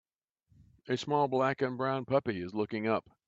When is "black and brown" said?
1.27-2.05